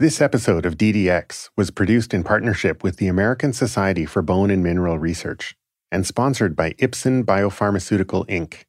This 0.00 0.22
episode 0.22 0.64
of 0.64 0.78
DDX 0.78 1.50
was 1.58 1.70
produced 1.70 2.14
in 2.14 2.24
partnership 2.24 2.82
with 2.82 2.96
the 2.96 3.06
American 3.06 3.52
Society 3.52 4.06
for 4.06 4.22
Bone 4.22 4.50
and 4.50 4.62
Mineral 4.62 4.98
Research 4.98 5.54
and 5.92 6.06
sponsored 6.06 6.56
by 6.56 6.72
Ipsen 6.78 7.22
Biopharmaceutical 7.22 8.26
Inc. 8.26 8.62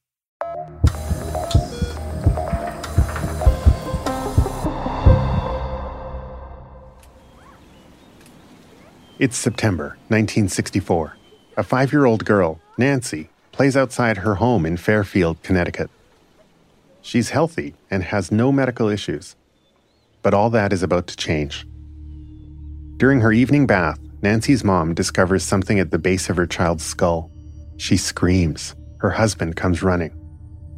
It's 9.18 9.38
September 9.38 9.96
1964. 10.10 11.16
A 11.56 11.64
five 11.64 11.94
year 11.94 12.04
old 12.04 12.26
girl, 12.26 12.60
Nancy, 12.78 13.30
plays 13.54 13.78
outside 13.78 14.18
her 14.18 14.36
home 14.36 14.66
in 14.66 14.76
Fairfield, 14.76 15.42
Connecticut. 15.44 15.90
She's 17.02 17.30
healthy 17.30 17.76
and 17.90 18.04
has 18.04 18.34
no 18.34 18.52
medical 18.52 18.90
issues. 18.90 19.38
But 20.22 20.34
all 20.34 20.50
that 20.52 20.72
is 20.74 20.84
about 20.84 21.08
to 21.08 21.18
change. 21.18 21.66
During 22.98 23.22
her 23.22 23.32
evening 23.32 23.66
bath, 23.66 24.00
Nancy's 24.22 24.64
mom 24.64 24.94
discovers 24.94 25.44
something 25.44 25.80
at 25.80 25.90
the 25.90 25.98
base 25.98 26.30
of 26.30 26.38
her 26.38 26.46
child's 26.46 26.84
skull. 26.84 27.32
She 27.78 27.98
screams. 27.98 28.76
Her 29.00 29.10
husband 29.10 29.56
comes 29.56 29.82
running. 29.82 30.16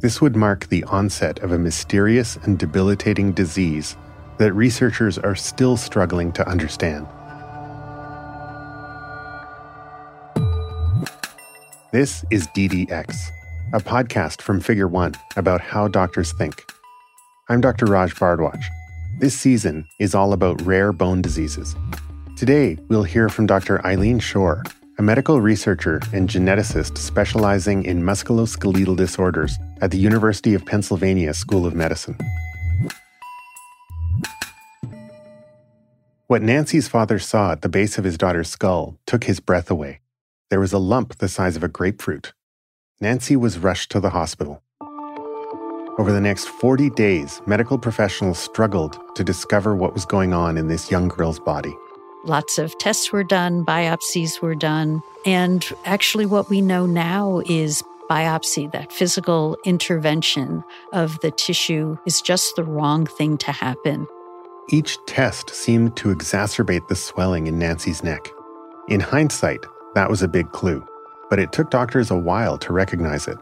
This 0.00 0.20
would 0.20 0.34
mark 0.34 0.68
the 0.68 0.84
onset 0.84 1.40
of 1.40 1.52
a 1.52 1.58
mysterious 1.58 2.36
and 2.36 2.58
debilitating 2.58 3.32
disease 3.32 3.96
that 4.38 4.52
researchers 4.54 5.18
are 5.18 5.34
still 5.34 5.76
struggling 5.76 6.32
to 6.32 6.48
understand. 6.48 7.06
This 11.92 12.24
is 12.30 12.48
DDX, 12.48 13.28
a 13.72 13.78
podcast 13.78 14.42
from 14.42 14.60
Figure 14.60 14.88
One 14.88 15.14
about 15.36 15.60
how 15.60 15.86
doctors 15.86 16.32
think. 16.32 16.64
I'm 17.48 17.60
Dr. 17.60 17.86
Raj 17.86 18.14
Bhardwaj. 18.14 18.64
This 19.20 19.38
season 19.38 19.86
is 20.00 20.12
all 20.12 20.32
about 20.32 20.60
rare 20.62 20.92
bone 20.92 21.22
diseases. 21.22 21.76
Today, 22.36 22.76
we'll 22.88 23.04
hear 23.04 23.28
from 23.28 23.46
Dr. 23.46 23.84
Eileen 23.86 24.18
Shore, 24.18 24.64
a 24.98 25.02
medical 25.02 25.40
researcher 25.40 26.00
and 26.12 26.28
geneticist 26.28 26.98
specializing 26.98 27.84
in 27.84 28.02
musculoskeletal 28.02 28.96
disorders 28.96 29.56
at 29.80 29.92
the 29.92 29.98
University 29.98 30.52
of 30.52 30.66
Pennsylvania 30.66 31.32
School 31.32 31.64
of 31.64 31.76
Medicine. 31.76 32.18
What 36.26 36.42
Nancy's 36.42 36.88
father 36.88 37.20
saw 37.20 37.52
at 37.52 37.62
the 37.62 37.68
base 37.68 37.98
of 37.98 38.04
his 38.04 38.18
daughter's 38.18 38.48
skull 38.48 38.98
took 39.06 39.24
his 39.24 39.38
breath 39.38 39.70
away. 39.70 40.00
There 40.50 40.60
was 40.60 40.72
a 40.72 40.78
lump 40.78 41.18
the 41.18 41.28
size 41.28 41.54
of 41.54 41.62
a 41.62 41.68
grapefruit. 41.68 42.32
Nancy 43.00 43.36
was 43.36 43.58
rushed 43.58 43.92
to 43.92 44.00
the 44.00 44.10
hospital. 44.10 44.64
Over 45.96 46.10
the 46.10 46.20
next 46.20 46.46
40 46.48 46.90
days, 46.90 47.40
medical 47.46 47.78
professionals 47.78 48.40
struggled 48.40 48.98
to 49.14 49.22
discover 49.22 49.76
what 49.76 49.94
was 49.94 50.04
going 50.04 50.32
on 50.32 50.56
in 50.56 50.66
this 50.66 50.90
young 50.90 51.06
girl's 51.06 51.38
body. 51.38 51.76
Lots 52.24 52.58
of 52.58 52.76
tests 52.78 53.12
were 53.12 53.22
done, 53.22 53.64
biopsies 53.64 54.40
were 54.40 54.56
done. 54.56 55.02
And 55.24 55.64
actually, 55.84 56.26
what 56.26 56.50
we 56.50 56.60
know 56.60 56.84
now 56.84 57.42
is 57.46 57.84
biopsy, 58.10 58.72
that 58.72 58.92
physical 58.92 59.56
intervention 59.64 60.64
of 60.92 61.20
the 61.20 61.30
tissue, 61.30 61.96
is 62.06 62.20
just 62.20 62.56
the 62.56 62.64
wrong 62.64 63.06
thing 63.06 63.38
to 63.38 63.52
happen. 63.52 64.08
Each 64.70 64.98
test 65.06 65.50
seemed 65.50 65.96
to 65.98 66.12
exacerbate 66.12 66.88
the 66.88 66.96
swelling 66.96 67.46
in 67.46 67.56
Nancy's 67.56 68.02
neck. 68.02 68.30
In 68.88 68.98
hindsight, 68.98 69.64
that 69.94 70.10
was 70.10 70.22
a 70.22 70.28
big 70.28 70.50
clue, 70.50 70.84
but 71.30 71.38
it 71.38 71.52
took 71.52 71.70
doctors 71.70 72.10
a 72.10 72.18
while 72.18 72.58
to 72.58 72.72
recognize 72.72 73.28
it. 73.28 73.38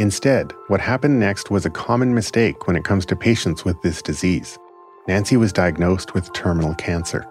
Instead, 0.00 0.54
what 0.68 0.80
happened 0.80 1.20
next 1.20 1.50
was 1.50 1.66
a 1.66 1.70
common 1.70 2.14
mistake 2.14 2.66
when 2.66 2.74
it 2.74 2.84
comes 2.84 3.04
to 3.04 3.14
patients 3.14 3.66
with 3.66 3.78
this 3.82 4.00
disease. 4.00 4.58
Nancy 5.06 5.36
was 5.36 5.52
diagnosed 5.52 6.14
with 6.14 6.32
terminal 6.32 6.74
cancer. 6.76 7.26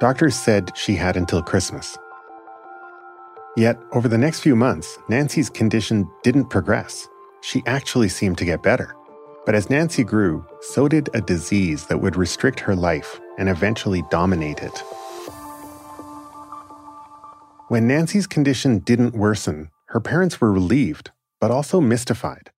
Doctors 0.00 0.34
said 0.34 0.72
she 0.74 0.94
had 0.94 1.18
until 1.18 1.42
Christmas. 1.42 1.98
Yet, 3.58 3.78
over 3.92 4.08
the 4.08 4.16
next 4.16 4.40
few 4.40 4.56
months, 4.56 4.98
Nancy's 5.10 5.50
condition 5.50 6.08
didn't 6.22 6.46
progress. 6.46 7.06
She 7.42 7.62
actually 7.66 8.08
seemed 8.08 8.38
to 8.38 8.46
get 8.46 8.62
better. 8.62 8.96
But 9.44 9.54
as 9.54 9.68
Nancy 9.68 10.02
grew, 10.02 10.46
so 10.62 10.88
did 10.88 11.10
a 11.12 11.20
disease 11.20 11.84
that 11.88 12.00
would 12.00 12.16
restrict 12.16 12.58
her 12.60 12.74
life 12.74 13.20
and 13.36 13.50
eventually 13.50 14.02
dominate 14.10 14.62
it. 14.62 14.82
When 17.68 17.86
Nancy's 17.86 18.26
condition 18.26 18.78
didn't 18.78 19.14
worsen, 19.14 19.68
her 19.88 20.00
parents 20.00 20.40
were 20.40 20.50
relieved 20.50 21.10
but 21.44 21.50
also 21.50 21.78
mystified. 21.78 22.50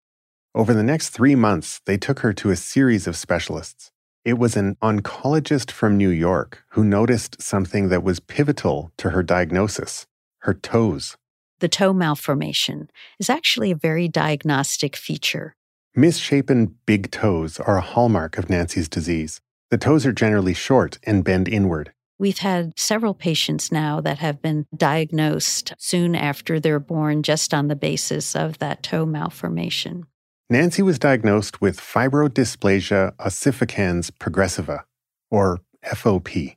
Over 0.55 0.73
the 0.73 0.85
next 0.85 1.09
three 1.09 1.35
months, 1.35 1.81
they 1.87 1.99
took 1.99 2.21
her 2.21 2.33
to 2.35 2.51
a 2.51 2.55
series 2.55 3.09
of 3.09 3.17
specialists. 3.17 3.91
It 4.25 4.39
was 4.39 4.57
an 4.57 4.77
oncologist 4.81 5.73
from 5.73 5.97
New 5.97 6.11
York 6.11 6.63
who 6.69 6.85
noticed 6.85 7.43
something 7.43 7.89
that 7.89 8.05
was 8.05 8.21
pivotal 8.21 8.93
to 8.99 9.11
her 9.11 9.25
diagnosis 9.25 10.07
her 10.43 10.55
toes. 10.55 11.17
The 11.59 11.67
toe 11.67 11.93
malformation 11.93 12.89
is 13.19 13.29
actually 13.29 13.73
a 13.73 13.75
very 13.75 14.07
diagnostic 14.07 14.95
feature. 14.95 15.57
Misshapen 15.97 16.77
big 16.87 17.11
toes 17.11 17.59
are 17.59 17.79
a 17.79 17.89
hallmark 17.93 18.39
of 18.39 18.49
Nancy's 18.49 18.89
disease. 18.89 19.41
The 19.73 19.79
toes 19.79 20.07
are 20.07 20.13
generally 20.13 20.55
short 20.55 21.01
and 21.03 21.25
bend 21.25 21.49
inward. 21.49 21.93
We've 22.19 22.39
had 22.39 22.73
several 22.79 23.13
patients 23.13 23.71
now 23.71 24.01
that 24.01 24.19
have 24.21 24.41
been 24.41 24.67
diagnosed 24.75 25.75
soon 25.77 26.15
after 26.15 26.59
they're 26.59 26.81
born 26.81 27.23
just 27.23 27.53
on 27.53 27.69
the 27.69 27.77
basis 27.77 28.35
of 28.35 28.59
that 28.59 28.83
toe 28.83 29.05
malformation. 29.05 30.07
Nancy 30.49 30.81
was 30.81 30.99
diagnosed 30.99 31.61
with 31.61 31.79
fibrodysplasia 31.79 33.15
ossificans 33.17 34.11
progressiva, 34.11 34.85
or 35.31 35.61
FOP. 35.85 36.57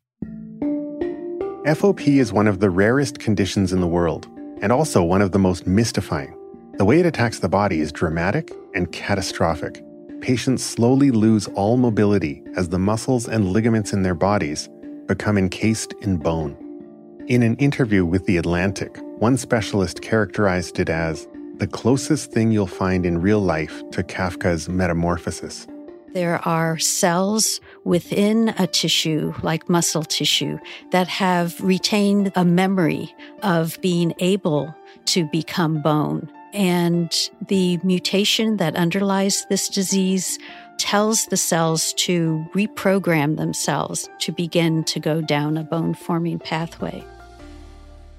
FOP 1.66 2.08
is 2.08 2.32
one 2.32 2.48
of 2.48 2.62
the 2.62 2.70
rarest 2.70 3.20
conditions 3.20 3.74
in 3.74 3.82
the 3.82 3.88
world, 3.88 4.28
and 4.62 4.72
also 4.72 5.04
one 5.04 5.22
of 5.22 5.34
the 5.34 5.40
most 5.40 5.68
mystifying. 5.68 6.38
The 6.78 6.86
way 6.86 7.02
it 7.02 7.06
attacks 7.06 7.40
the 7.40 7.50
body 7.50 7.82
is 7.82 7.92
dramatic 7.92 8.54
and 8.74 8.90
catastrophic. 8.94 9.84
Patients 10.22 10.64
slowly 10.64 11.12
lose 11.12 11.48
all 11.48 11.76
mobility 11.76 12.44
as 12.56 12.70
the 12.70 12.80
muscles 12.80 13.28
and 13.28 13.50
ligaments 13.50 13.92
in 13.92 14.04
their 14.04 14.16
bodies 14.16 14.70
become 15.10 15.40
encased 15.40 15.94
in 16.02 16.18
bone. 16.18 16.56
In 17.28 17.42
an 17.42 17.56
interview 17.56 18.06
with 18.06 18.28
The 18.28 18.38
Atlantic, 18.38 18.96
one 19.18 19.38
specialist 19.38 20.04
characterized 20.04 20.80
it 20.80 20.88
as 20.88 21.28
the 21.58 21.68
closest 21.68 22.32
thing 22.32 22.52
you'll 22.52 22.68
find 22.68 23.06
in 23.08 23.20
real 23.20 23.40
life 23.42 23.82
to 23.90 24.04
Kafka's 24.04 24.70
metamorphosis. 24.70 25.68
There 26.14 26.40
are 26.48 26.78
cells 26.78 27.60
within 27.84 28.50
a 28.60 28.68
tissue, 28.68 29.34
like 29.42 29.68
muscle 29.68 30.04
tissue, 30.04 30.60
that 30.92 31.08
have 31.08 31.60
retained 31.60 32.32
a 32.36 32.46
memory 32.46 33.14
of 33.42 33.80
being 33.82 34.14
able 34.20 34.74
to 35.06 35.26
become 35.26 35.82
bone. 35.82 36.32
And 36.54 37.12
the 37.48 37.80
mutation 37.84 38.58
that 38.58 38.76
underlies 38.76 39.46
this 39.50 39.70
disease 39.70 40.38
tells 40.80 41.26
the 41.28 41.38
cells 41.38 41.94
to 41.94 42.44
reprogram 42.56 43.38
themselves 43.38 44.10
to 44.20 44.32
begin 44.32 44.84
to 44.86 45.00
go 45.00 45.22
down 45.22 45.58
a 45.58 45.64
bone 45.64 45.94
forming 45.94 46.40
pathway. 46.40 47.04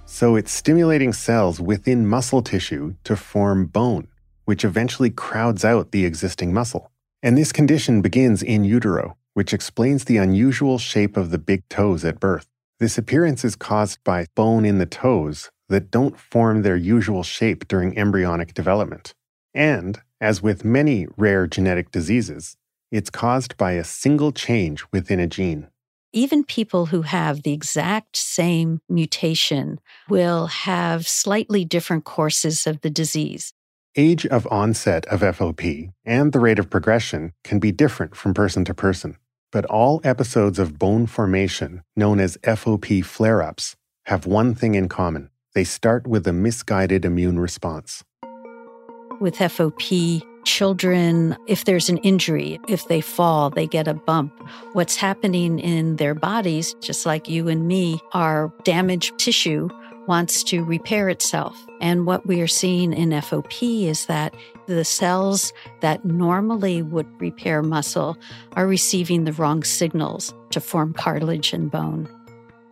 So 0.07 0.37
it's 0.37 0.53
stimulating 0.53 1.13
cells 1.13 1.61
within 1.61 2.07
muscle 2.07 2.43
tissue 2.43 2.95
to 3.05 3.17
form 3.17 3.67
bone, 3.67 4.09
which 4.45 4.65
eventually 4.65 5.11
crowds 5.11 5.65
out 5.65 5.91
the 5.91 6.05
existing 6.05 6.53
muscle. 6.53 6.91
And 7.23 7.37
this 7.37 7.53
condition 7.53 8.03
begins 8.03 8.43
in 8.43 8.65
utero, 8.65 9.17
which 9.35 9.53
explains 9.53 10.05
the 10.05 10.17
unusual 10.19 10.79
shape 10.79 11.17
of 11.17 11.31
the 11.31 11.39
big 11.39 11.69
toes 11.69 12.05
at 12.05 12.21
birth. 12.21 12.47
This 12.79 12.99
appearance 12.99 13.45
is 13.45 13.57
caused 13.57 14.03
by 14.05 14.27
bone 14.35 14.65
in 14.65 14.79
the 14.79 14.87
toes 14.87 15.51
that 15.69 15.91
don't 15.91 16.19
form 16.19 16.63
their 16.63 16.77
usual 16.77 17.23
shape 17.23 17.69
during 17.69 17.97
embryonic 17.97 18.55
development. 18.55 19.15
And 19.55 20.01
as 20.21 20.43
with 20.43 20.65
many 20.65 21.07
rare 21.17 21.47
genetic 21.47 21.91
diseases, 21.91 22.57
it's 22.91 23.11
caused 23.11 23.57
by 23.57 23.73
a 23.73 23.85
single 23.85 24.33
change 24.33 24.85
within 24.93 25.21
a 25.21 25.27
gene. 25.27 25.69
Even 26.13 26.43
people 26.43 26.87
who 26.87 27.03
have 27.03 27.43
the 27.43 27.53
exact 27.53 28.17
same 28.17 28.81
mutation 28.89 29.79
will 30.09 30.49
have 30.49 31.07
slightly 31.07 31.65
different 31.65 32.05
courses 32.05 32.67
of 32.67 32.81
the 32.81 32.91
disease. 32.91 33.53
Age 33.97 34.27
of 34.27 34.47
onset 34.51 35.07
of 35.07 35.21
FOP 35.21 35.93
and 36.05 36.33
the 36.33 36.41
rate 36.41 36.59
of 36.59 36.71
progression 36.71 37.33
can 37.45 37.59
be 37.59 37.73
different 37.73 38.17
from 38.17 38.35
person 38.35 38.65
to 38.65 38.75
person, 38.75 39.17
but 39.53 39.65
all 39.67 40.01
episodes 40.03 40.59
of 40.59 40.79
bone 40.79 41.07
formation, 41.07 41.83
known 41.97 42.19
as 42.19 42.39
FOP 42.43 43.05
flare 43.05 43.43
ups, 43.43 43.77
have 44.07 44.27
one 44.27 44.55
thing 44.55 44.75
in 44.75 44.89
common 44.89 45.31
they 45.53 45.65
start 45.65 46.07
with 46.07 46.27
a 46.29 46.33
misguided 46.33 47.05
immune 47.05 47.39
response 47.39 48.05
with 49.21 49.37
FOP, 49.37 50.23
children, 50.45 51.37
if 51.47 51.67
there's 51.67 51.89
an 51.91 51.99
injury, 51.99 52.59
if 52.67 52.89
they 52.89 53.01
fall, 53.01 53.51
they 53.51 53.67
get 53.67 53.87
a 53.87 53.95
bump. 53.95 54.33
What's 54.73 54.97
happening 54.97 55.59
in 55.59 55.97
their 55.97 56.15
bodies, 56.15 56.75
just 56.81 57.05
like 57.05 57.29
you 57.29 57.47
and 57.49 57.69
me, 57.69 58.01
our 58.15 58.53
damaged 58.65 59.19
tissue 59.19 59.69
wants 60.09 60.43
to 60.45 60.65
repair 60.65 61.09
itself. 61.11 61.55
And 61.81 62.07
what 62.07 62.27
we 62.27 62.41
are 62.41 62.49
seeing 62.49 62.93
in 62.95 63.11
FOP 63.11 63.87
is 63.87 64.07
that 64.07 64.35
The 64.71 64.85
cells 64.85 65.53
that 65.81 66.05
normally 66.05 66.81
would 66.81 67.09
repair 67.21 67.61
muscle 67.61 68.17
are 68.53 68.69
receiving 68.69 69.25
the 69.25 69.33
wrong 69.33 69.65
signals 69.65 70.33
to 70.51 70.61
form 70.61 70.93
cartilage 70.93 71.53
and 71.53 71.69
bone. 71.73 72.09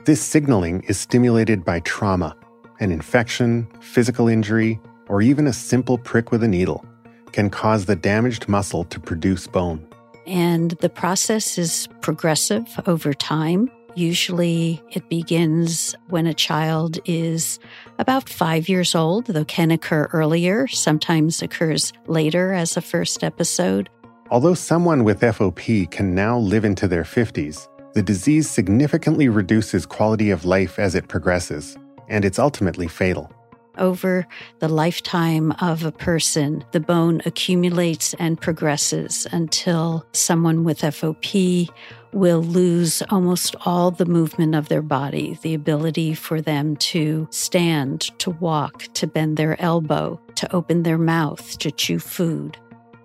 This 0.05 0.23
signaling 0.23 0.83
is 0.83 0.97
stimulated 0.97 1.65
by 1.65 1.81
trauma, 1.81 2.37
an 2.79 2.93
infection, 2.93 3.67
physical 3.81 4.29
injury, 4.29 4.81
or 5.09 5.23
even 5.23 5.47
a 5.47 5.53
simple 5.53 5.99
prick 5.99 6.31
with 6.31 6.43
a 6.43 6.49
needle 6.49 6.85
can 7.33 7.51
cause 7.51 7.87
the 7.87 7.97
damaged 7.97 8.49
muscle 8.49 8.85
to 8.85 9.01
produce 9.01 9.47
bone. 9.47 9.87
And 10.27 10.73
the 10.81 10.89
process 10.89 11.59
is 11.59 11.89
progressive 12.01 12.69
over 12.87 13.15
time. 13.15 13.71
Usually 13.95 14.83
it 14.91 15.09
begins 15.09 15.95
when 16.09 16.27
a 16.27 16.35
child 16.35 16.99
is 17.05 17.59
about 17.99 18.29
five 18.29 18.69
years 18.69 18.95
old, 18.95 19.27
though 19.27 19.45
can 19.45 19.71
occur 19.71 20.09
earlier, 20.13 20.67
sometimes 20.69 21.43
occurs 21.43 21.93
later 22.07 22.53
as 22.53 22.77
a 22.77 22.81
first 22.81 23.25
episode. 23.25 23.89
Although 24.31 24.55
someone 24.55 25.05
with 25.05 25.21
FOP 25.21 25.91
can 25.91 26.15
now 26.15 26.39
live 26.39 26.65
into 26.65 26.87
their 26.87 27.05
50s, 27.05 27.67
the 27.95 28.03
disease 28.03 28.49
significantly 28.49 29.29
reduces 29.29 29.87
quality 29.87 30.31
of 30.31 30.45
life 30.45 30.79
as 30.79 30.95
it 30.95 31.09
progresses, 31.09 31.77
and 32.09 32.25
it's 32.25 32.39
ultimately 32.39 32.87
fatal. 32.87 33.33
Over 33.79 34.27
the 34.59 34.69
lifetime 34.69 35.53
of 35.61 35.85
a 35.85 35.93
person, 35.93 36.65
the 36.73 36.81
bone 36.81 37.23
accumulates 37.25 38.13
and 38.15 38.41
progresses 38.41 39.27
until 39.31 40.05
someone 40.13 40.65
with 40.65 40.81
FOP 40.81 41.69
will 42.13 42.43
lose 42.43 43.03
almost 43.11 43.55
all 43.65 43.91
the 43.91 44.07
movement 44.07 44.55
of 44.55 44.69
their 44.69 44.83
body, 44.83 45.39
the 45.43 45.55
ability 45.55 46.15
for 46.15 46.41
them 46.41 46.75
to 46.77 47.29
stand, 47.31 48.01
to 48.19 48.31
walk, 48.31 48.85
to 48.95 49.07
bend 49.07 49.37
their 49.37 49.61
elbow, 49.61 50.21
to 50.35 50.53
open 50.55 50.83
their 50.83 50.99
mouth, 50.99 51.59
to 51.59 51.71
chew 51.71 51.99
food. 51.99 52.57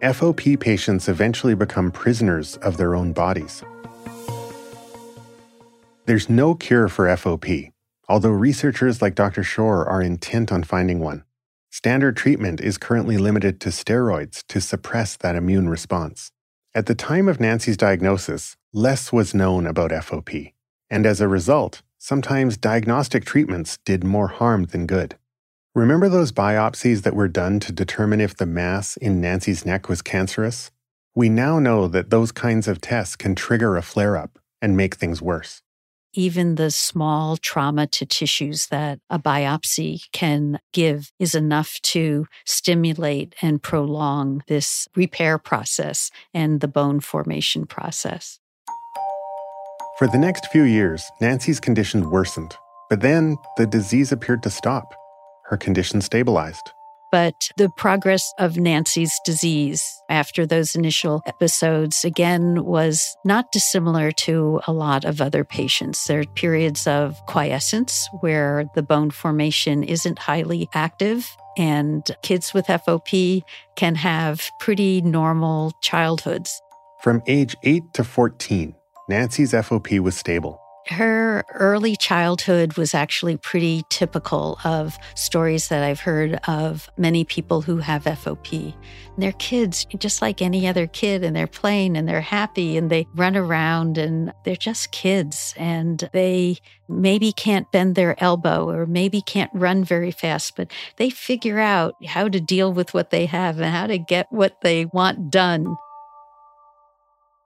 FOP 0.02 0.60
patients 0.60 1.08
eventually 1.08 1.54
become 1.54 1.92
prisoners 1.92 2.58
of 2.58 2.78
their 2.78 2.96
own 2.96 3.14
bodies. 3.14 3.64
There's 6.06 6.30
no 6.30 6.56
cure 6.56 6.90
for 6.90 7.08
FOP, 7.08 7.73
although 8.08 8.30
researchers 8.30 9.02
like 9.02 9.16
Dr. 9.16 9.44
Shore 9.44 9.86
are 9.86 10.02
intent 10.02 10.52
on 10.52 10.64
finding 10.64 11.00
one. 11.00 11.24
Standard 11.72 12.16
treatment 12.16 12.62
is 12.62 12.78
currently 12.78 13.18
limited 13.18 13.60
to 13.62 13.70
steroids 13.70 14.44
to 14.48 14.62
suppress 14.62 15.16
that 15.18 15.36
immune 15.36 15.70
response. 15.70 16.32
At 16.76 16.86
the 16.86 16.96
time 16.96 17.28
of 17.28 17.40
Nancy's 17.40 17.78
diagnosis, 17.78 18.58
less 18.74 19.12
was 19.12 19.34
known 19.34 19.66
about 19.66 19.92
FOP, 19.92 20.54
and 20.90 21.06
as 21.06 21.22
a 21.22 21.28
result, 21.28 21.82
sometimes 21.98 22.58
diagnostic 22.58 23.26
treatments 23.26 23.80
did 23.86 24.04
more 24.04 24.28
harm 24.28 24.66
than 24.66 24.86
good. 24.86 25.18
Remember 25.76 26.10
those 26.10 26.32
biopsies 26.32 27.02
that 27.02 27.16
were 27.16 27.28
done 27.28 27.60
to 27.62 27.72
determine 27.72 28.22
if 28.22 28.38
the 28.38 28.46
mass 28.46 28.98
in 28.98 29.20
Nancy's 29.20 29.66
neck 29.66 29.90
was 29.90 30.02
cancerous? 30.02 30.70
We 31.16 31.30
now 31.30 31.60
know 31.60 31.88
that 31.88 32.10
those 32.10 32.32
kinds 32.32 32.68
of 32.68 32.82
tests 32.82 33.16
can 33.16 33.34
trigger 33.34 33.76
a 33.78 33.82
flare 33.82 34.18
up 34.18 34.38
and 34.62 34.78
make 34.78 34.96
things 34.96 35.22
worse 35.22 35.64
even 36.14 36.56
the 36.56 36.72
small 36.72 37.38
trauma 37.38 37.88
to 37.88 38.06
tissues 38.06 38.68
that 38.68 39.00
a 39.10 39.20
biopsy 39.20 40.04
can 40.12 40.60
give 40.72 41.12
is 41.20 41.36
enough 41.36 41.80
to 41.82 42.28
stimulate 42.46 43.36
and 43.42 43.62
prolong 43.62 44.44
this 44.48 44.88
repair 44.96 45.38
process 45.38 46.12
and 46.34 46.62
the 46.62 46.68
bone 46.68 47.00
formation 47.00 47.66
process. 47.66 48.40
For 50.00 50.08
the 50.08 50.18
next 50.18 50.48
few 50.48 50.64
years, 50.64 51.04
Nancy's 51.22 51.60
condition 51.60 52.10
worsened, 52.10 52.56
but 52.90 53.02
then 53.02 53.38
the 53.58 53.68
disease 53.68 54.12
appeared 54.12 54.44
to 54.44 54.50
stop. 54.50 54.94
Her 55.46 55.58
condition 55.58 56.02
stabilized. 56.02 56.72
But 57.14 57.52
the 57.58 57.70
progress 57.70 58.34
of 58.40 58.58
Nancy's 58.58 59.14
disease 59.24 59.84
after 60.10 60.48
those 60.48 60.74
initial 60.74 61.22
episodes, 61.28 62.04
again, 62.04 62.66
was 62.66 63.16
not 63.24 63.52
dissimilar 63.52 64.12
to 64.26 64.62
a 64.66 64.74
lot 64.74 65.06
of 65.06 65.22
other 65.22 65.44
patients. 65.44 66.06
There 66.06 66.22
are 66.22 66.26
periods 66.34 66.88
of 66.88 67.24
quiescence 67.28 68.10
where 68.22 68.66
the 68.74 68.82
bone 68.82 69.12
formation 69.12 69.84
isn't 69.84 70.18
highly 70.18 70.68
active. 70.74 71.30
And 71.56 72.04
kids 72.24 72.52
with 72.52 72.66
FOP 72.66 73.44
can 73.76 73.94
have 73.94 74.50
pretty 74.60 75.02
normal 75.02 75.72
childhoods. 75.84 76.60
From 77.04 77.22
age 77.28 77.56
8 77.62 77.94
to 77.94 78.04
14, 78.04 78.74
Nancy's 79.08 79.54
FOP 79.54 80.00
was 80.00 80.18
stable. 80.18 80.63
Her 80.88 81.46
early 81.54 81.96
childhood 81.96 82.78
was 82.78 82.94
actually 82.94 83.38
pretty 83.38 83.84
typical 83.90 84.60
of 84.66 84.98
stories 85.16 85.70
that 85.70 85.82
I've 85.82 86.02
heard 86.02 86.40
of 86.48 86.90
many 86.98 87.24
people 87.24 87.62
who 87.62 87.78
have 87.78 88.04
FOP. 88.04 88.74
And 89.14 89.24
they're 89.24 89.32
kids, 89.34 89.86
just 89.98 90.22
like 90.22 90.42
any 90.42 90.68
other 90.68 90.86
kid, 90.88 91.24
and 91.24 91.34
they're 91.36 91.48
playing 91.48 91.96
and 91.96 92.08
they're 92.08 92.22
happy 92.22 92.78
and 92.78 92.90
they 92.90 93.08
run 93.16 93.38
around 93.38 93.98
and 93.98 94.34
they're 94.44 94.56
just 94.58 94.92
kids. 94.92 95.54
And 95.58 96.10
they 96.12 96.58
maybe 96.90 97.32
can't 97.32 97.72
bend 97.72 97.96
their 97.96 98.22
elbow 98.22 98.70
or 98.70 98.86
maybe 98.86 99.22
can't 99.22 99.52
run 99.54 99.86
very 99.86 100.12
fast, 100.12 100.58
but 100.58 100.70
they 100.98 101.10
figure 101.10 101.60
out 101.60 101.96
how 102.06 102.28
to 102.28 102.42
deal 102.42 102.74
with 102.74 102.94
what 102.94 103.10
they 103.10 103.26
have 103.28 103.60
and 103.60 103.74
how 103.74 103.88
to 103.88 103.98
get 103.98 104.28
what 104.32 104.60
they 104.62 104.86
want 104.86 105.32
done. 105.32 105.78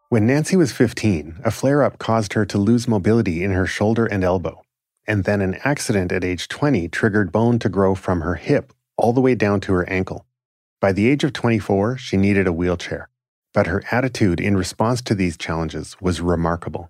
When 0.10 0.26
Nancy 0.26 0.56
was 0.56 0.72
15, 0.72 1.42
a 1.44 1.52
flare 1.52 1.84
up 1.84 1.98
caused 1.98 2.32
her 2.32 2.46
to 2.46 2.58
lose 2.58 2.88
mobility 2.88 3.44
in 3.44 3.52
her 3.52 3.68
shoulder 3.68 4.06
and 4.06 4.24
elbow. 4.24 4.62
And 5.06 5.26
then 5.26 5.42
an 5.42 5.58
accident 5.66 6.14
at 6.14 6.24
age 6.24 6.48
20 6.48 6.88
triggered 6.88 7.30
bone 7.34 7.60
to 7.60 7.68
grow 7.68 7.94
from 7.94 8.22
her 8.22 8.36
hip 8.36 8.72
all 8.96 9.12
the 9.12 9.20
way 9.20 9.36
down 9.36 9.60
to 9.62 9.74
her 9.74 9.90
ankle. 9.90 10.26
By 10.80 10.94
the 10.94 11.10
age 11.10 11.26
of 11.26 11.34
24, 11.34 11.98
she 11.98 12.16
needed 12.16 12.48
a 12.48 12.54
wheelchair. 12.54 13.10
But 13.54 13.68
her 13.68 13.84
attitude 13.92 14.40
in 14.40 14.56
response 14.56 15.02
to 15.02 15.14
these 15.14 15.36
challenges 15.36 15.98
was 16.00 16.22
remarkable. 16.22 16.90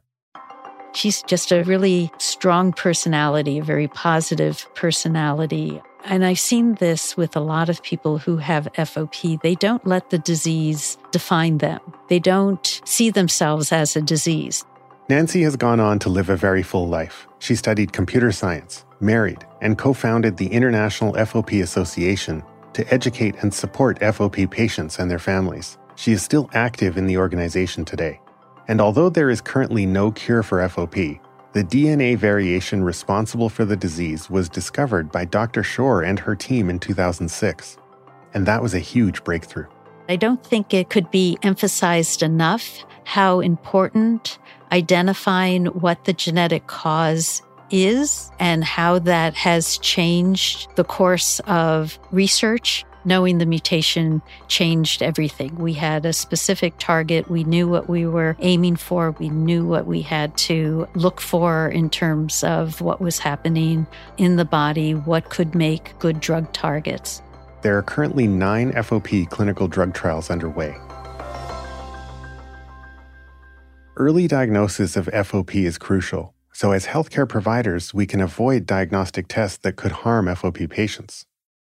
She's 0.94 1.24
just 1.24 1.52
a 1.52 1.64
really 1.64 2.12
strong 2.20 2.72
personality, 2.72 3.58
a 3.58 3.64
very 3.64 3.88
positive 3.88 4.68
personality. 4.76 5.82
And 6.06 6.26
I've 6.26 6.40
seen 6.40 6.76
this 6.76 7.18
with 7.18 7.36
a 7.36 7.42
lot 7.42 7.70
of 7.70 7.84
people 7.84 8.18
who 8.18 8.38
have 8.38 8.68
FOP. 8.74 9.42
They 9.42 9.56
don't 9.56 9.86
let 9.86 10.10
the 10.10 10.20
disease 10.20 10.98
define 11.12 11.58
them, 11.58 11.82
they 12.08 12.20
don't 12.20 12.82
see 12.86 13.10
themselves 13.10 13.72
as 13.72 13.96
a 13.96 14.02
disease. 14.02 14.64
Nancy 15.10 15.42
has 15.44 15.56
gone 15.56 15.80
on 15.80 16.00
to 16.00 16.10
live 16.10 16.30
a 16.30 16.36
very 16.36 16.64
full 16.64 16.88
life. 16.88 17.28
She 17.40 17.56
studied 17.56 17.94
computer 17.94 18.32
science, 18.34 18.84
married, 19.00 19.46
and 19.62 19.78
co 19.78 19.94
founded 19.94 20.36
the 20.36 20.48
International 20.48 21.14
FOP 21.14 21.62
Association 21.62 22.44
to 22.74 22.94
educate 22.94 23.36
and 23.42 23.54
support 23.54 24.00
FOP 24.02 24.52
patients 24.52 25.00
and 25.00 25.10
their 25.10 25.18
families. 25.20 25.78
She 25.96 26.12
is 26.12 26.22
still 26.22 26.50
active 26.54 26.98
in 26.98 27.08
the 27.08 27.18
organization 27.18 27.86
today. 27.86 28.20
And 28.68 28.82
although 28.82 29.10
there 29.10 29.30
is 29.30 29.40
currently 29.40 29.86
no 29.86 30.12
cure 30.12 30.44
for 30.44 30.60
FOP, 30.60 31.20
the 31.58 31.64
DNA 31.64 32.16
variation 32.16 32.84
responsible 32.84 33.50
for 33.50 33.66
the 33.66 33.76
disease 33.76 34.30
was 34.30 34.48
discovered 34.48 35.12
by 35.12 35.26
Dr. 35.26 35.64
Shore 35.64 36.04
and 36.04 36.20
her 36.20 36.36
team 36.36 36.70
in 36.70 36.78
2006. 36.78 37.78
And 38.36 38.46
that 38.46 38.62
was 38.62 38.76
a 38.76 38.80
huge 38.80 39.24
breakthrough. 39.24 39.66
I 40.08 40.18
don't 40.18 40.46
think 40.46 40.72
it 40.72 40.92
could 40.92 41.10
be 41.10 41.36
emphasized 41.42 42.22
enough 42.22 42.86
how 43.06 43.40
important 43.40 44.38
identifying 44.72 45.66
what 45.66 46.06
the 46.06 46.14
genetic 46.14 46.68
cause 46.68 47.42
is 47.72 48.32
and 48.38 48.64
how 48.64 49.00
that 49.00 49.34
has 49.34 49.80
changed 49.80 50.70
the 50.76 50.84
course 50.84 51.40
of 51.48 51.98
research 52.12 52.86
knowing 53.08 53.38
the 53.38 53.46
mutation 53.46 54.22
changed 54.50 55.02
everything. 55.02 55.56
We 55.56 55.74
had 55.74 56.06
a 56.06 56.12
specific 56.12 56.74
target. 56.78 57.30
We 57.30 57.46
knew 57.46 57.68
what 57.68 57.90
we 57.90 58.06
were 58.06 58.36
aiming 58.40 58.76
for. 58.76 59.12
We 59.12 59.30
knew 59.30 59.66
what 59.66 59.88
we 59.88 60.02
had 60.02 60.36
to 60.50 60.88
look 60.94 61.22
for 61.22 61.70
in 61.70 61.90
terms 61.90 62.44
of 62.44 62.82
what 62.82 63.00
was 63.00 63.18
happening 63.18 63.88
in 64.18 64.36
the 64.36 64.44
body, 64.44 64.94
what 64.94 65.30
could 65.30 65.56
make 65.56 65.98
good 66.00 66.20
drug 66.20 66.52
targets. 66.52 67.22
There 67.62 67.78
are 67.78 67.82
currently 67.82 68.28
nine 68.28 68.74
FOP 68.74 69.30
clinical 69.30 69.70
drug 69.70 69.94
trials 69.94 70.30
underway. 70.30 70.76
Early 73.96 74.28
diagnosis 74.28 74.98
of 74.98 75.08
FOP 75.08 75.56
is 75.56 75.78
crucial, 75.78 76.36
so 76.54 76.72
as 76.72 76.86
healthcare 76.86 77.28
providers, 77.28 77.94
we 77.94 78.06
can 78.06 78.20
avoid 78.20 78.66
diagnostic 78.66 79.28
tests 79.30 79.60
that 79.60 79.78
could 79.78 79.92
harm 79.92 80.28
FOP 80.28 80.70
patients. 80.70 81.26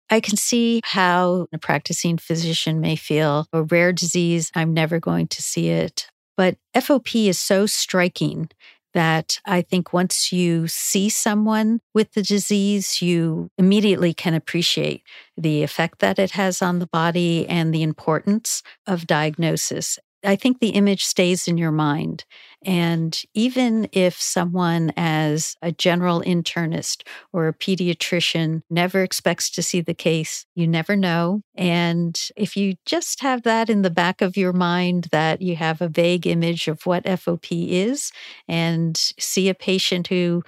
I 0.09 0.19
can 0.19 0.38
see 0.38 0.81
how 0.83 1.47
a 1.53 1.57
practicing 1.57 2.17
physician 2.17 2.79
may 2.79 2.95
feel 2.95 3.47
a 3.51 3.63
rare 3.63 3.91
disease, 3.91 4.51
I'm 4.55 4.74
never 4.74 5.00
going 5.00 5.27
to 5.29 5.41
see 5.41 5.69
it. 5.69 6.07
But 6.38 6.57
FOP 6.75 7.27
is 7.27 7.39
so 7.39 7.65
striking 7.65 8.50
that 8.93 9.39
I 9.45 9.62
think 9.62 9.91
once 9.91 10.31
you 10.31 10.67
see 10.67 11.09
someone 11.09 11.81
with 11.93 12.13
the 12.13 12.21
disease, 12.21 13.01
you 13.01 13.50
immediately 13.57 14.13
can 14.13 14.33
appreciate 14.33 15.03
the 15.35 15.63
effect 15.63 16.00
that 16.00 16.17
it 16.17 16.31
has 16.31 16.62
on 16.62 16.79
the 16.79 16.88
body 16.88 17.45
and 17.47 17.74
the 17.74 17.83
importance 17.83 18.63
of 18.88 19.05
diagnosis. 19.05 20.00
I 20.25 20.36
think 20.36 20.60
the 20.60 20.70
image 20.70 21.03
stays 21.05 21.48
in 21.48 21.58
your 21.58 21.72
mind 21.72 22.25
And 22.67 23.22
even 23.36 23.88
if 23.91 24.20
someone, 24.20 24.91
as 24.98 25.55
a 25.62 25.72
general 25.72 26.22
internist 26.22 27.03
or 27.32 27.48
a 27.48 27.53
pediatrician, 27.53 28.62
never 28.72 29.03
expects 29.03 29.51
to 29.51 29.62
see 29.62 29.82
the 29.82 29.94
case, 29.94 30.46
you 30.55 30.67
never 30.67 30.96
know. 30.96 31.41
And 31.55 32.20
if 32.36 32.58
you 32.58 32.74
just 32.86 33.22
have 33.22 33.44
that 33.44 33.70
in 33.70 33.84
the 33.84 33.91
back 33.91 34.22
of 34.22 34.36
your 34.36 34.51
mind, 34.53 35.10
that 35.12 35.44
you 35.44 35.55
have 35.58 35.79
a 35.79 35.88
vague 35.89 36.25
image 36.25 36.67
of 36.67 36.86
what 36.88 37.05
FOP 37.05 37.70
is, 37.70 38.12
and 38.48 38.98
see 39.20 39.48
a 39.48 39.53
patient 39.53 40.08
who 40.08 40.41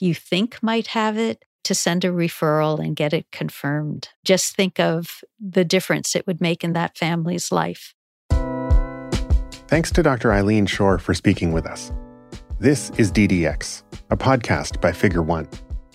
you 0.00 0.14
think 0.14 0.62
might 0.62 0.88
have 0.88 1.18
it, 1.18 1.44
to 1.64 1.74
send 1.74 2.04
a 2.04 2.10
referral 2.10 2.78
and 2.78 2.94
get 2.94 3.12
it 3.14 3.26
confirmed. 3.32 4.10
Just 4.22 4.54
think 4.54 4.78
of 4.78 5.22
the 5.40 5.64
difference 5.64 6.14
it 6.14 6.26
would 6.26 6.40
make 6.40 6.62
in 6.62 6.74
that 6.74 6.96
family's 6.96 7.50
life. 7.50 7.94
Thanks 9.74 9.90
to 9.90 10.04
Dr. 10.04 10.32
Eileen 10.32 10.66
Shore 10.66 11.00
for 11.00 11.14
speaking 11.14 11.52
with 11.52 11.66
us. 11.66 11.90
This 12.60 12.90
is 12.90 13.10
DDX, 13.10 13.82
a 14.08 14.16
podcast 14.16 14.80
by 14.80 14.92
Figure 14.92 15.20
One. 15.20 15.48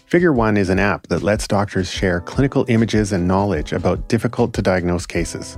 Figure 0.05 0.33
One 0.33 0.57
is 0.57 0.67
an 0.67 0.79
app 0.79 1.07
that 1.07 1.23
lets 1.23 1.47
doctors 1.47 1.89
share 1.89 2.19
clinical 2.19 2.65
images 2.67 3.13
and 3.13 3.25
knowledge 3.25 3.71
about 3.71 4.09
difficult 4.09 4.51
to 4.55 4.61
diagnose 4.61 5.05
cases. 5.05 5.57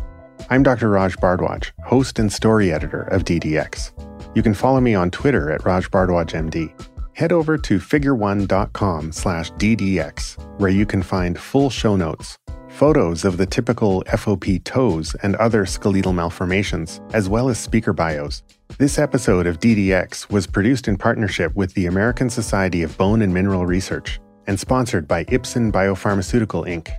I'm 0.52 0.62
Dr. 0.62 0.90
Raj 0.90 1.16
Bhardwaj, 1.16 1.72
host 1.84 2.20
and 2.20 2.32
story 2.32 2.72
editor 2.72 3.02
of 3.06 3.26
DDX. 3.26 3.92
You 4.36 4.44
can 4.44 4.54
follow 4.54 4.82
me 4.82 4.94
on 4.94 5.10
Twitter 5.10 5.50
at 5.50 5.66
Raj 5.66 5.90
Bhardwaj 5.90 6.28
MD. 6.28 6.72
Head 7.16 7.32
over 7.32 7.58
to 7.58 7.80
figureone.com 7.80 9.14
slash 9.14 9.52
DDX, 9.54 10.60
where 10.60 10.70
you 10.70 10.86
can 10.86 11.02
find 11.02 11.40
full 11.40 11.72
show 11.72 11.96
notes, 11.96 12.38
photos 12.72 13.26
of 13.26 13.38
the 13.38 13.46
typical 13.46 14.04
FOP 14.08 14.64
toes 14.64 15.16
and 15.24 15.36
other 15.36 15.66
skeletal 15.66 16.14
malformations, 16.14 17.02
as 17.14 17.30
well 17.30 17.50
as 17.50 17.60
speaker 17.60 17.94
bios. 17.94 18.44
This 18.78 18.98
episode 18.98 19.46
of 19.48 19.60
DDX 19.60 20.32
was 20.32 20.48
produced 20.48 20.88
in 20.88 20.98
partnership 20.98 21.54
with 21.56 21.74
the 21.74 21.86
American 21.86 22.30
Society 22.30 22.84
of 22.84 22.98
Bone 22.98 23.22
and 23.22 23.34
Mineral 23.34 23.66
Research 23.66 24.20
and 24.48 24.60
sponsored 24.60 25.08
by 25.08 25.26
Ipsen 25.26 25.72
Biopharmaceutical 25.72 26.66
Inc. 26.68 26.90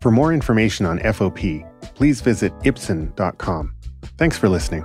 For 0.00 0.10
more 0.10 0.32
information 0.32 0.86
on 0.86 0.98
FOP, 1.00 1.68
please 1.94 2.20
visit 2.20 2.52
ipsen.com. 2.60 3.74
Thanks 4.18 4.38
for 4.38 4.48
listening. 4.48 4.84